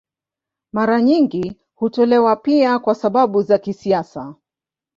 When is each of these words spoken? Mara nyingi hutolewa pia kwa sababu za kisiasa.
Mara 0.73 1.01
nyingi 1.01 1.57
hutolewa 1.75 2.35
pia 2.35 2.79
kwa 2.79 2.95
sababu 2.95 3.41
za 3.41 3.57
kisiasa. 3.57 4.35